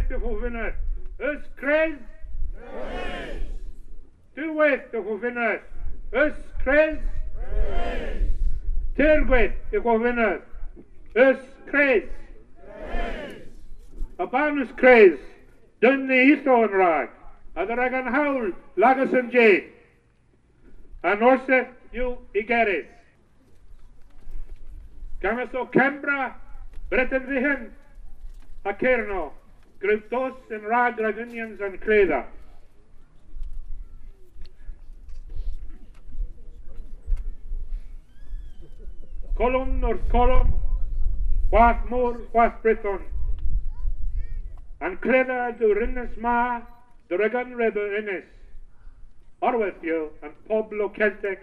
[0.00, 0.08] y
[9.80, 10.40] chwfinner.
[11.14, 12.08] Ys Crez.
[14.18, 15.18] A banus Crez.
[15.82, 17.12] Dyn ni itho yn rhag.
[17.56, 18.50] A dy rhag yn hawl.
[18.80, 19.48] Lagas yn je.
[21.04, 22.88] A norsef yw i geris.
[25.22, 26.32] Gamas o Cambra,
[26.90, 27.70] Breton Fihen,
[28.64, 28.72] a
[29.82, 32.22] Cerno, Gryfdos yn rhag Ragunians yn Credda.
[39.34, 40.52] Colwm wrth colwm,
[41.50, 43.02] chwath môr, chwath Breton.
[44.86, 46.62] Yn Credda dy rinnes ma,
[47.08, 48.30] dy regan rebe ynnes.
[49.42, 51.42] Orwethio yn pobl o Celtic,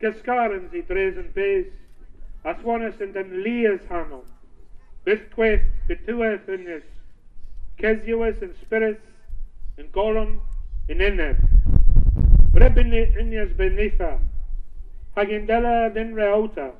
[0.00, 1.72] gesgarens i dres yn bes,
[2.44, 4.26] as ones yn den lias hanol.
[5.04, 6.48] Bystgwaith bytyweth
[7.80, 9.06] cesiwys yn spirits,
[9.80, 10.36] yn golwm,
[10.92, 11.40] yn uned.
[12.54, 14.14] Brebyn ynnes benitha,
[15.16, 16.70] hag yn dela dyn reauta.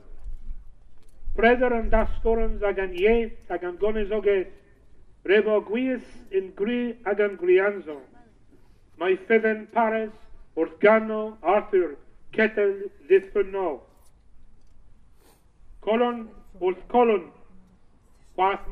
[1.36, 4.50] Preder yn dasgorans ag yn ieith ag yn gones ogeith,
[5.30, 6.04] rebo gwys
[6.36, 8.00] yn gri ag yn grianzo.
[9.00, 10.12] Mae ffedden pares
[10.58, 11.94] organo, Arthur
[12.36, 12.74] cetel
[13.08, 13.80] ddithfynno.
[15.80, 16.26] Colon
[16.60, 17.30] wrth colon,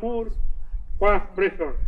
[0.02, 0.32] môr,
[0.98, 1.87] chwath brithon.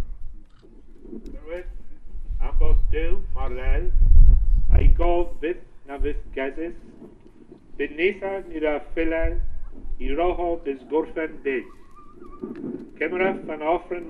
[1.10, 3.88] Ambos dyw mar lel,
[4.74, 6.76] a'i gof fydd na fydd gesis,
[7.80, 9.38] bydd neithag i'r a ffilel,
[10.00, 11.74] i roho bys gwrffen byd.
[13.00, 14.08] Cymraf yn offren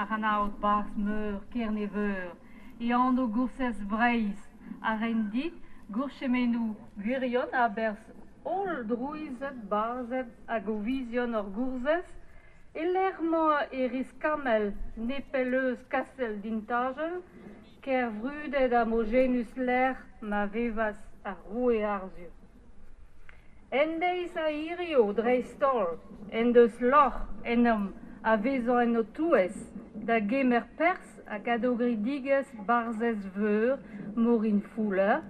[0.00, 2.28] ar an aot bars meur kerneveur
[2.86, 4.40] e an o goursez breiz
[4.90, 5.56] ar en dit
[5.96, 6.68] gourchemenou
[7.02, 8.04] gwirion a bers
[8.56, 12.08] ol drouizet barzet a go vision or gourzez
[12.74, 14.72] e lermañ e riz kamel
[15.10, 17.20] nepeleus kastel d'intagel
[17.82, 22.28] ker vrudet am o genus ler ma vevas ar roue arzu.
[23.70, 25.98] En deis a irio dreistol,
[26.30, 27.90] en deus loch enom
[28.22, 29.56] a vezo en o touez,
[30.06, 33.78] da gemer pers a gadougridigez barzez veur,
[34.16, 35.22] morin fouler,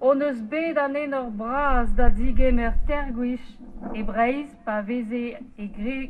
[0.00, 3.46] on eus bet an enor bras da digemer tergwich
[3.94, 5.24] e breiz pa veze
[5.56, 5.66] e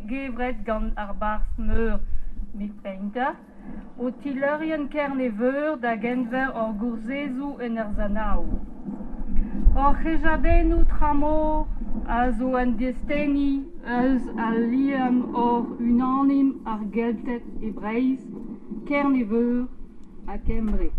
[0.08, 2.00] gevret gant ar barz meur
[2.54, 3.34] mi peinta,
[3.98, 8.46] o tilerien kerne veur da genver or gourzezou en ur zanaou.
[9.76, 11.66] Or c'hejadenn tramo
[12.06, 18.20] a zo an desteni eus a liam or unanim ar geltet e breiz,
[18.86, 19.68] kerneveur
[20.26, 20.90] a kembre.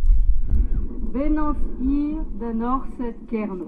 [1.13, 3.67] Benans ir d'an orset kerno.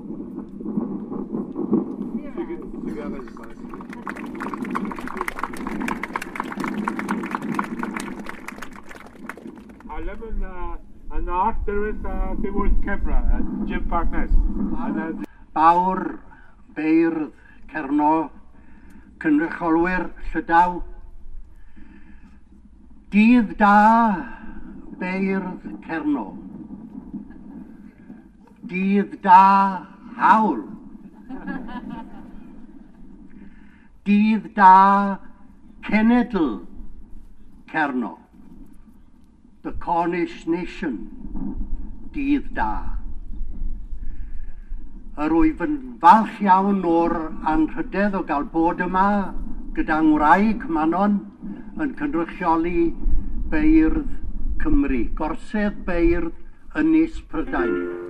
[9.89, 10.75] A lemon uh,
[11.15, 14.31] an art there is uh, the word Kebra, uh, Jim Parkness.
[14.31, 16.19] And, uh, Bawr,
[16.77, 17.33] Beirdd,
[17.71, 18.29] Cerno,
[19.17, 20.75] cynrycholwyr Llydaw.
[23.09, 23.77] Dydd da,
[24.99, 26.27] Beirdd, Cerno.
[28.69, 29.87] Dydd da,
[30.19, 30.61] hawl.
[34.05, 35.17] Dydd da,
[35.87, 36.51] cenedl,
[37.71, 38.13] Cerno.
[39.63, 41.01] The Cornish Nation,
[42.13, 42.96] dydd da
[45.17, 47.15] a wyf yn falch iawn o'r
[47.51, 49.05] anrhydedd o gael bod yma
[49.77, 51.15] gyda ngwraig Manon
[51.81, 52.83] yn cynrychioli
[53.53, 54.11] beirdd
[54.61, 58.06] Cymru, gorsedd beirdd Ynys Prydain.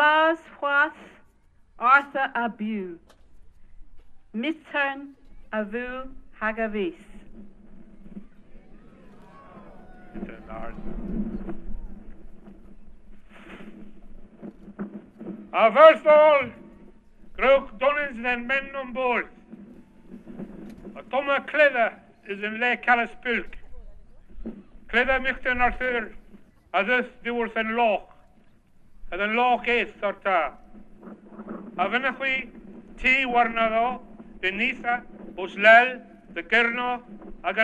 [0.00, 0.92] Ivlas Hwas
[1.78, 2.98] Arthur Abu.
[4.34, 5.12] Mitern
[5.52, 6.08] Avu
[6.40, 6.94] Hagavis.
[15.52, 16.44] Uh, first of all,
[17.36, 19.28] Groch Dunnins and men on board.
[20.96, 21.96] A Toma Cleda
[22.26, 23.52] is in Le Calispilk.
[24.88, 26.14] Cleda Michten Arthur,
[26.72, 27.76] a this diwrs yn
[29.10, 29.18] loch.
[29.18, 30.52] A yn loch eith o'r ta.
[31.76, 32.48] A fyna chwi
[33.00, 34.00] ti warna ddo,
[34.42, 35.02] dy nitha,
[35.36, 36.00] os lel,
[36.34, 37.02] dy gyrno,
[37.42, 37.58] ag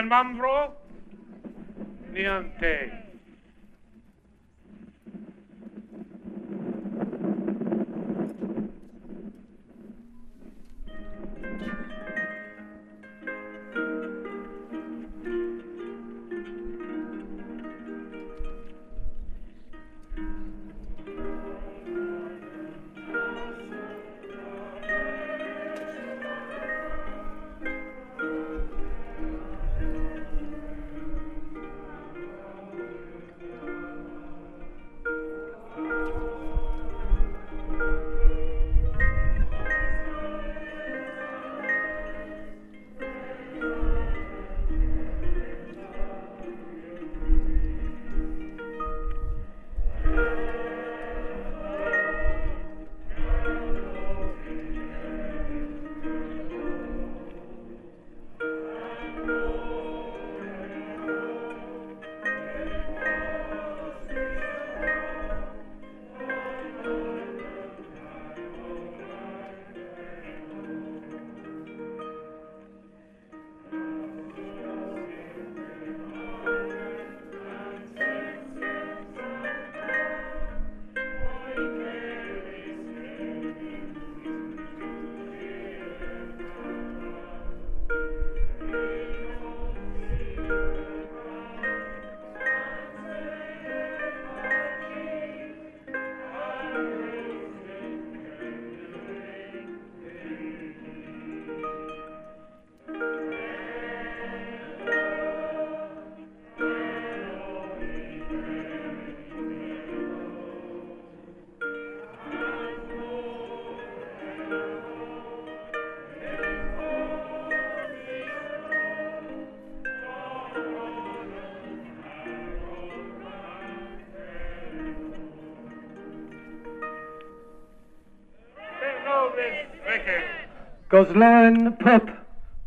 [130.89, 132.09] Goslan Pup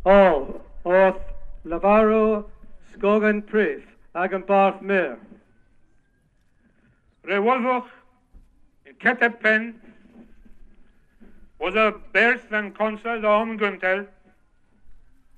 [0.05, 1.23] All Orth
[1.65, 2.45] Lavaro
[2.93, 3.83] Skogan Prif
[4.15, 5.19] Agan Barth Mir
[7.25, 7.89] Rewolvoch
[8.85, 9.75] in Ketepen
[11.59, 14.07] was a bears van consul de omguntel.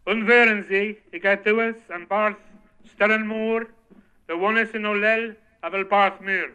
[0.07, 2.39] Unveren sie, ik het dues en Barth
[2.85, 3.67] Stellenmoor,
[4.27, 6.51] de wonnes in Olel, avel Barth Mir.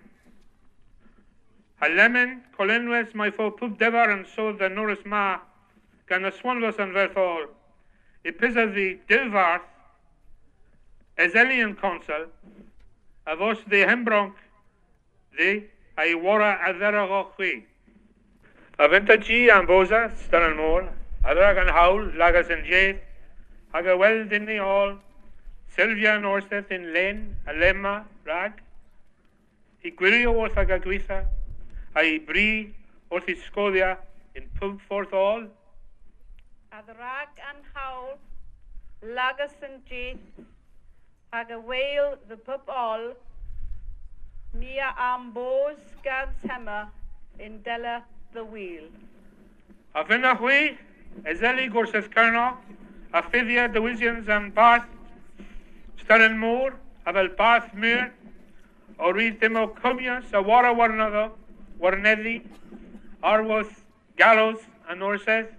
[1.75, 5.39] Halemen, Colenwes, my fo pup devar and so the Norris Ma,
[6.07, 7.47] gan y swanwas yn ferthol.
[8.23, 9.67] I pisa dyfarth,
[11.17, 12.27] es elian consul,
[13.25, 14.35] a fos ddi hembronc,
[15.35, 15.63] ddi,
[15.97, 17.65] a i wara a ddera o chwi.
[18.77, 20.87] A fynta gi am bosa, stan yn môl,
[21.25, 23.01] a ddra gan hawl, lagas yn jeith,
[23.73, 24.95] ag a weld in ni all,
[25.75, 28.61] Sylvia yn orsedd in len, a lemma, rag,
[29.83, 31.23] i gwirio wrth ag a gweitha,
[31.97, 32.49] a i bri
[33.11, 33.95] wrth i sgoddia
[34.37, 35.47] in pwb ffordd all,
[36.77, 38.09] a rag an hawl,
[39.01, 40.41] lagas yn jeith,
[41.33, 43.05] ag a wael the pup all,
[44.53, 46.91] mia am bos gan tema
[47.39, 48.03] in dela
[48.33, 48.85] the wheel.
[49.95, 50.77] A fyna chwi,
[51.25, 52.45] ezeli gorseth Carno,
[53.11, 54.85] a ffiddia Diwysians am Bath,
[56.03, 58.11] Starin Môr, a fel Bath Myr,
[58.99, 60.45] o rydd dim o cwmias a
[64.17, 64.59] gallows,
[64.89, 65.56] a norsedd.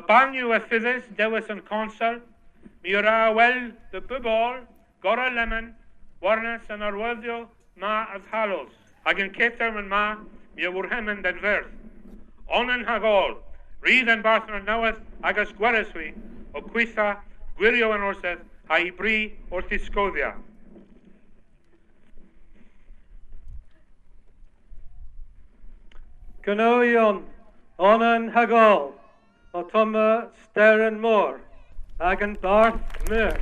[0.00, 2.14] Y banw a ffyddus dewis yn consul,
[2.80, 3.58] mi yw'r a wel
[3.92, 4.62] dy bybol,
[5.04, 5.66] gora lemon,
[6.24, 7.42] warnes yn arwyddio
[7.82, 8.70] ma as halos,
[9.12, 10.16] yn ceithar yn ma,
[10.56, 11.68] mi yw'r hemyn den ferth.
[12.48, 13.36] On yn hagol,
[13.84, 16.14] rydd yn barth yn newydd agos gwereswi,
[16.56, 17.10] o gweitha
[17.58, 18.40] gwirio yn orsedd,
[18.72, 19.18] a i bri
[19.52, 19.76] wrth
[29.52, 31.40] Otoma Steren Moore,
[32.00, 33.36] Agan Barth Muir.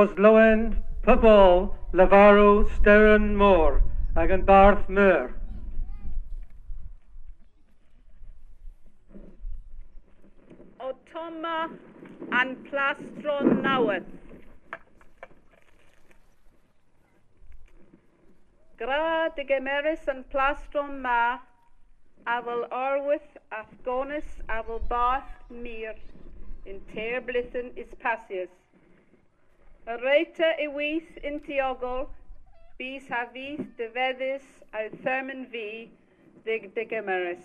[0.00, 3.82] Was Lowen, Pubal, Lavaro, Steren Moore,
[4.16, 5.34] Agan Barth Muir.
[10.80, 11.76] Otoma
[12.32, 14.06] and Plastron Naweth.
[18.78, 21.40] Gra de Gemeris and Plastron Ma,
[22.26, 25.94] Avel Arwith, Afgonis, Avel Bath Mir,
[26.64, 28.48] in Ter Blithen is Passius.
[29.86, 32.08] Reita Iwith in Tiogol,
[32.78, 35.90] Bis Havith de Vedis, Al Therman V,
[36.44, 37.42] de de Gemeris.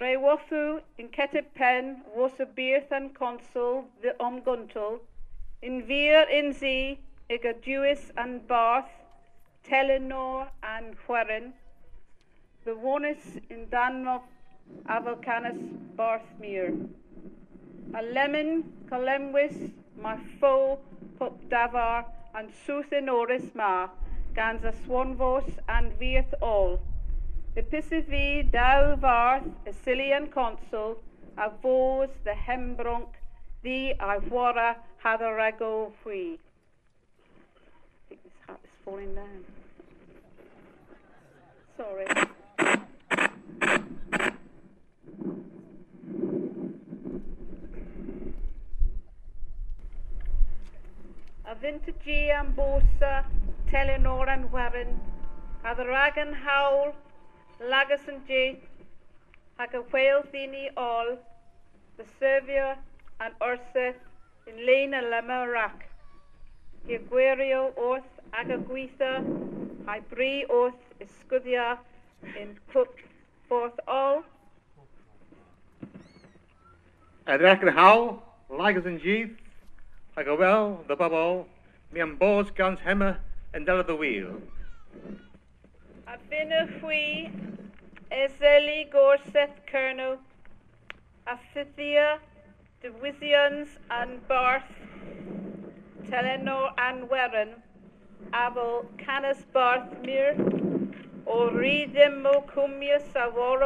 [0.00, 5.00] Rai wafu in ketip pen was a beerth and consul the omguntul
[5.60, 6.98] in vir in zi
[7.34, 8.90] ig a Jewis and Bath
[9.68, 11.52] Telenor and Huerin
[12.64, 14.22] the ones in Danmop
[14.96, 15.60] Avalcanis
[16.00, 16.72] Barthmere
[18.00, 18.50] a lemon
[18.90, 19.56] colemwis
[20.06, 20.78] my foe
[21.18, 22.04] pup davar
[22.34, 23.72] and suthenoris ma
[24.40, 26.78] gans swanvos and vieth all
[27.56, 30.96] Episivi dau varth a consul
[31.46, 33.08] a vos the hembronk
[33.62, 36.24] the Ivora hadarago fui.
[36.32, 39.44] I think this hat is falling down.
[41.76, 42.06] Sorry.
[51.44, 53.24] A vintage and bosa,
[53.70, 55.00] Telenor and Warren,
[55.64, 56.94] a the Ragan Howl,
[57.60, 58.60] Lagus and Jay,
[59.60, 61.18] ac y whale ddini all,
[61.96, 62.78] the Servia
[63.20, 64.00] and Urseth
[64.46, 65.88] in lein y lema rac.
[66.88, 66.98] Hi
[68.32, 69.10] gwirio wrth ac y gweitha,
[69.86, 71.78] a'i bri wrth ysgwyddia
[72.40, 73.02] in cwp
[73.48, 74.22] forth all.
[77.26, 79.36] A rec yn hawl, lagos yn gyth,
[80.16, 81.44] ac o wel, the bobl,
[81.92, 83.18] mi am bos gans hema
[83.54, 84.40] yn dal the wheel.
[86.06, 87.30] A finna fwy
[88.10, 90.18] Ezeli Gorseth Kerno,
[91.26, 92.18] a Fithia,
[92.80, 94.72] the Withians and Barth,
[96.08, 97.08] Telenor and
[98.34, 100.36] Abel Canis Barthmere,
[101.26, 102.42] o Ridim Mo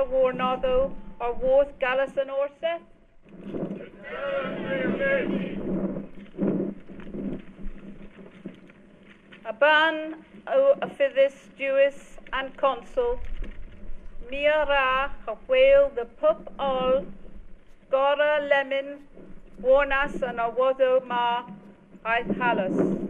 [0.04, 2.80] Warnado, or Worth Gallus and Orseth.
[9.44, 10.88] A ban o a
[11.57, 13.20] Jewis and Consul,
[14.30, 15.11] Mia Ra,
[15.94, 17.04] the pup all,
[17.90, 19.07] Gora Lemon,
[19.62, 21.44] Warnas and a Wado Ma,
[22.04, 23.05] Aith.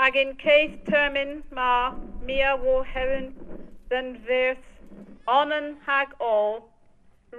[0.00, 1.94] hagen keith termin ma
[2.24, 3.26] mia wo heron
[3.90, 4.68] than verth
[5.28, 6.54] onan hag all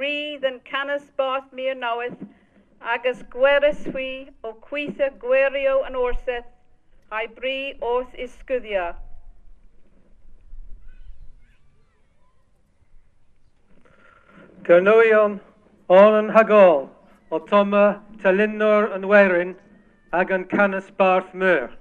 [0.02, 2.20] re than canis bath mia knoweth
[2.94, 4.12] agus gweris hui
[4.44, 6.52] o quitha gwerio an orseth
[7.12, 7.58] a'i bri
[7.94, 8.86] os iscudia.
[14.70, 15.42] Gyrnwyom
[16.00, 16.90] onan yn hagol
[17.32, 17.86] o toma
[18.24, 19.60] talinor yn werin
[20.24, 21.72] ag yn canis barth myr.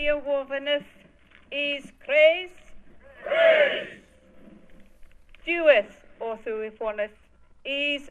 [0.00, 0.12] Y
[1.50, 1.90] is!
[5.44, 7.16] Deweth wrth i wofynydd
[7.64, 8.08] is!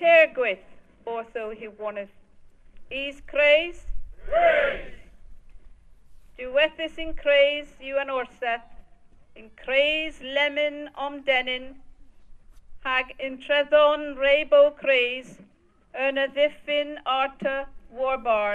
[0.00, 0.66] Tergwyth
[1.06, 2.18] wrth i wofynydd
[2.90, 3.86] is craze.
[4.26, 4.98] Craze!
[6.38, 8.66] Dewethus in craze you an orseth,
[9.36, 11.76] in craze lemon om denin,
[12.84, 15.38] hag in trethon rebo craze,
[15.94, 16.26] yn y
[17.92, 18.54] ddiffyn arta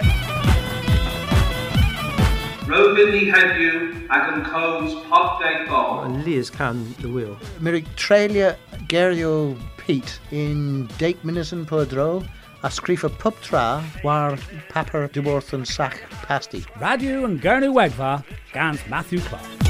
[2.68, 6.08] Rowbyn ni heddiw ac yn cows pop deg bol.
[6.24, 7.36] Liz can the wheel.
[7.60, 8.56] Mirig trelia
[8.88, 12.26] gerio Pete in Dake Minison Podro,
[12.62, 14.36] a scrifa pup tra war
[14.68, 16.64] papper dworth and sac pasty.
[16.80, 19.67] Radio and Gurney Wegva, gans Matthew Clark.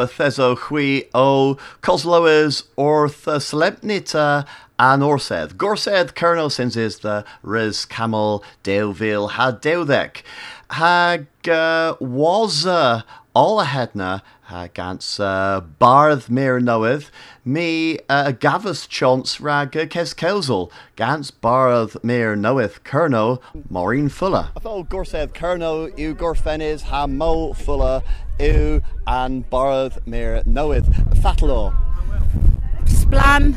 [0.00, 4.46] Tho theso chwi o Cosloes orth Slemnita
[4.78, 5.56] an orsedd.
[5.56, 10.22] Gorsedd Colonel since is the Riz Camel Deuvil had Deudek.
[10.70, 13.02] Hag uh, was uh,
[13.34, 14.20] all ahead na
[14.74, 17.10] gans uh, bardd mir nowydd,
[17.44, 24.50] mi uh, gafas chance rag uh, kes kelsel, gans bardd mir nowydd Kerno, Maureen Fuller.
[24.56, 28.02] I thought gorsedd Kerno yw gorffenys ha mo Fuller
[28.38, 30.90] yw an bardd mir nowydd.
[31.22, 31.72] Fatlo.
[32.86, 33.54] Splan,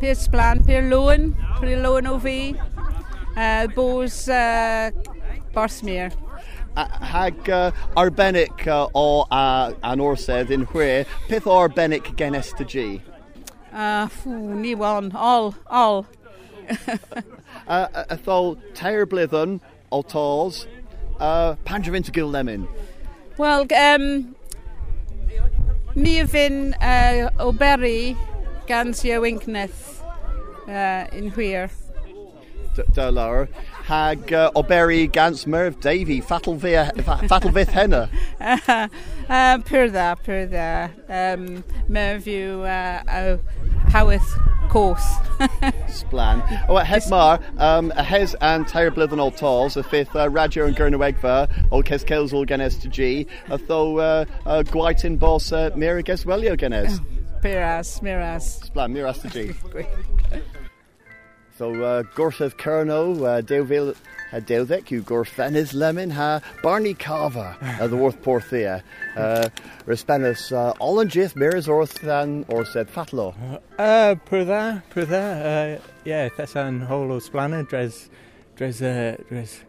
[0.00, 2.38] pyr splan, pyr lwyn, pyr lwyn o fi,
[3.36, 4.90] uh, bos uh,
[5.54, 6.12] Barsmere
[6.76, 13.00] hag uh, arbennic uh, o uh, an orsedd in hwyr, peth o arbennic gen STG?
[13.72, 16.06] Uh, ffw, ni wan, all, all.
[17.66, 19.60] uh, a thol tair blithyn
[19.92, 20.66] o tos,
[21.20, 22.68] uh, pandrafint gil lemon?
[23.38, 24.36] Wel, um,
[25.94, 28.16] mi fy'n uh, o beri
[28.66, 30.02] gan Sio Winkneth
[30.68, 31.70] uh, in hwyr.
[32.94, 33.48] Da lawr
[33.84, 38.08] hag uh, Oberry Gans Merv Davey fatal vith henna
[38.38, 43.36] pur dda pur dda Merv yw uh,
[43.92, 44.28] hawith
[44.74, 45.14] course.
[45.86, 46.42] Splan.
[46.68, 50.66] O het mar um, a hes an tair blwyddyn ol tols a fifth uh, radio
[50.66, 51.36] yn Gyrnywegfa
[51.70, 56.02] o ces Kels ol genes to G a tho uh, uh, gwaitin bos uh, Mira
[56.02, 56.98] Geswelio genes.
[56.98, 58.50] Oh, Miras, Miras.
[58.66, 59.54] Splan, Miras to G
[61.56, 63.94] So uh, Gorseth Kerno, uh, Deuvil
[64.32, 68.82] uh, Deudek, yw Lemon, ha Barney Carver, uh, the Worth Porthia.
[69.16, 69.48] Uh,
[69.86, 73.34] Respenus uh, Olangith, Miras Orth than Orsed Fatlo.
[73.78, 78.10] Uh, Prydda, Prydda, uh, yeah, that's an holo splana, dres,
[78.56, 79.60] dres, uh, dres,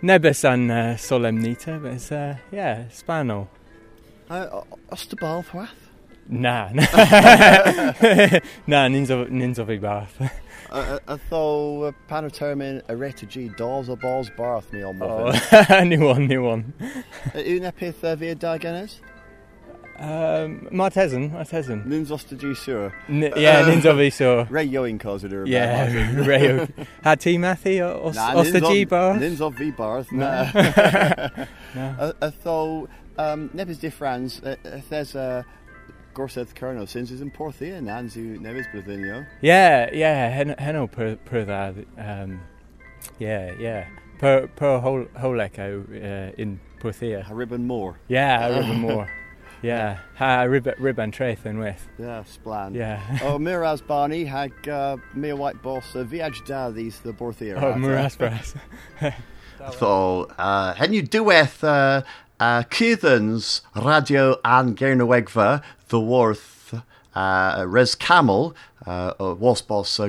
[0.00, 3.46] nebus an uh, solemnita, but it's, uh, yeah, spano.
[4.30, 5.68] Uh, Ostabal Thwath?
[6.30, 6.86] Na, na.
[8.66, 10.30] na, nins of, nins of bath.
[10.70, 15.32] a tho pan termin a rate G dos o balls barth mi on oh,
[15.84, 16.72] new one new one
[17.34, 19.00] un epith uh, fi da gennes
[19.98, 21.84] um, Martesan, Martesan.
[21.84, 22.90] Nins os G sur.
[23.08, 24.46] yeah, nins o fi sur.
[24.48, 25.92] Ray Yoing cos it Yeah,
[26.24, 26.66] Ray
[27.04, 29.18] Ha ti Matthew os, nah, os the G bar?
[29.18, 30.10] Nins of fi barth.
[30.10, 30.50] Na.
[31.74, 32.32] A
[33.18, 34.40] um, nebys diffrans,
[34.88, 35.44] there's a
[36.14, 39.26] Colonel since is in Porthia Nanzu Nevis Brithinio.
[39.40, 42.40] Yeah, yeah, Heno per per that um
[43.18, 43.86] yeah, yeah.
[44.18, 47.28] Per per whole whole echo uh, in Porthia.
[47.30, 47.98] A ribbon more.
[48.08, 49.10] Yeah, a ribbon more.
[49.62, 51.86] Yeah, ha rib ribbon traith in with.
[51.98, 52.74] Yeah, splan.
[52.74, 53.18] Yeah.
[53.22, 57.60] oh, Miraz Barney hag uh, me white boss uh, viaj da these the Porthia.
[57.60, 58.54] Oh, Miraz Brass.
[59.78, 61.62] so, uh, hen you dueth
[62.40, 62.62] uh,
[63.76, 66.74] Radio an Gernywegfa, the Worth,
[67.14, 70.08] uh, Res Camel, uh, Wasbos uh,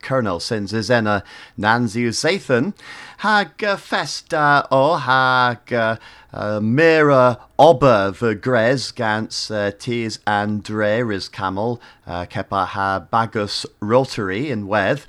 [0.00, 1.24] Colonel sins is enna
[1.58, 2.72] Nanziu Zathan,
[3.18, 5.96] hag uh, festa o hag uh,
[6.32, 13.64] uh, Mira ober fy gres gans uh, Tis Andre Res Camel, uh, kepa ha bagus
[13.80, 15.04] rotary in wedd,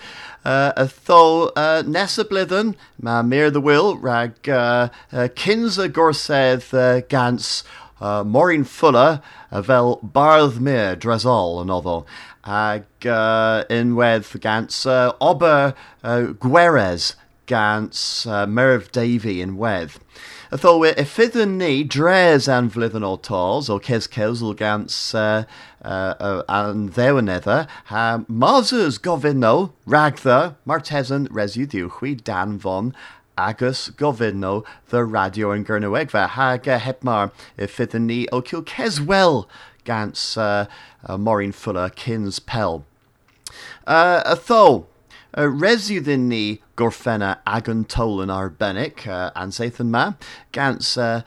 [0.45, 7.01] uh, tho uh, nesa blydden, ma mir the will rag uh, uh, kinsa gorsedd uh,
[7.09, 7.63] gans
[7.99, 12.05] uh, Maureen Fuller a fel bardd mir dresol oddo.
[12.45, 17.15] Ag uh, unwedd gans uh, ober uh, gweres
[17.47, 19.97] gans uh, Merv Davey yn wedd.
[20.51, 25.43] Tho e fydden ni dres an flydden o tals o ces cewsl gans uh,
[25.83, 32.93] uh, an ddewnedda ha Moses gofinno ragtha martesan residiwchwi dan von
[33.37, 39.45] agus gofinno the radio yn gyrnywegfa hag hepmar e fydden ni o cil ceswel
[39.87, 40.65] gans uh,
[41.07, 42.85] uh, Maureen Fuller Kins Pell.
[43.87, 44.87] Uh, tho,
[45.33, 50.13] uh, resúdin ní gorfenna agan tolan arbenic uh, ma,
[50.51, 51.21] gans uh,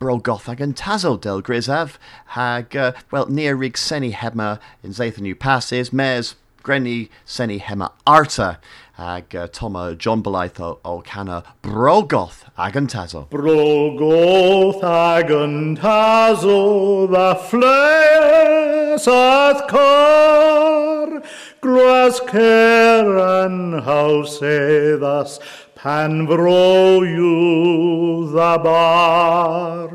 [0.00, 1.98] brogoth agan tazo del grisaf,
[2.28, 7.92] hag, uh, well, near rig seni hema in zaithan new passes, mes grenny seni hema
[8.06, 8.58] arta,
[8.98, 13.28] ag uh, toma John Belaitho o canna brogoth agan tazo.
[13.28, 21.22] Brogoth agan tazo, the flesh at cor,
[21.62, 25.40] Glas ceran hawseddas
[25.76, 29.90] pan fro yw dda bar.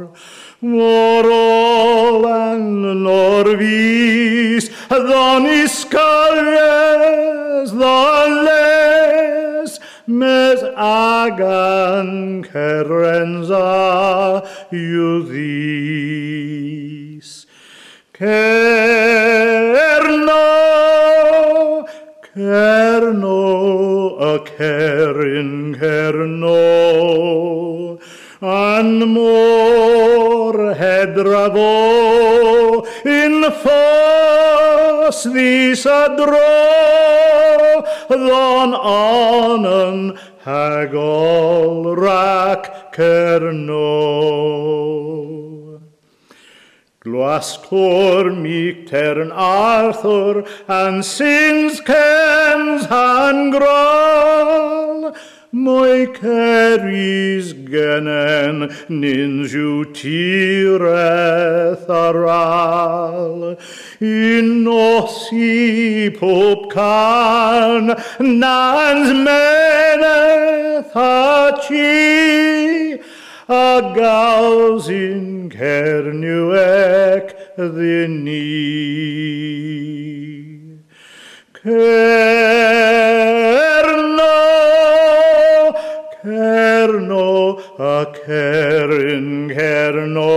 [0.62, 2.66] Mor olan
[3.04, 3.46] nor
[4.94, 5.46] ddon
[7.74, 13.66] ddon les, mes agan cerenza
[14.70, 15.16] yw.
[18.16, 19.05] Cerno,
[47.46, 55.16] Glastor meek tern Arthur, and sins kens han gral.
[55.52, 58.68] Moi ceris genen
[59.94, 63.58] tireth aral.
[64.02, 72.26] In nosi pop can nans meneth hachi.
[73.48, 78.28] a gals in cernuec ddyn
[81.66, 81.82] Cerno,
[86.22, 90.36] cerno, a cerin cerno,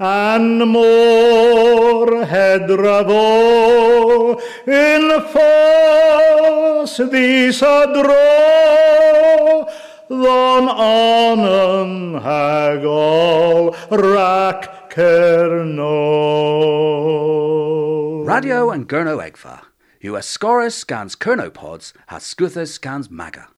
[0.00, 9.66] an môr hedrafo, in ffos ddys a dro,
[10.08, 15.90] ddon on hagol rac cerno.
[18.24, 19.62] Radio and Gurno Egfa.
[20.02, 23.48] US Scorus scans Kernopods has Scuthus scans Maga.